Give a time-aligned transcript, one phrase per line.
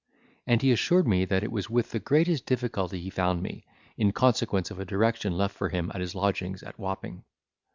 [0.47, 3.63] And he assured me that it was with the greatest difficulty he found me,
[3.97, 7.23] in consequence of a direction left for him at his lodgings at Wapping.